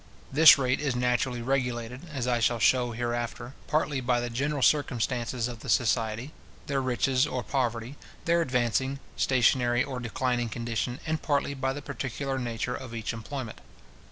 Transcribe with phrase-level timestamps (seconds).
[0.31, 5.47] This rate is naturally regulated, as I shall shew hereafter, partly by the general circumstances
[5.47, 6.31] of the society,
[6.65, 12.39] their riches or poverty, their advancing, stationary, or declining condition, and partly by the particular
[12.39, 13.61] nature of each employment.